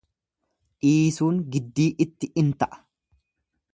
dhiisuun 0.85 1.37
giddii 1.55 1.87
itti 2.07 2.31
in 2.45 2.49
ta'a. 2.63 2.83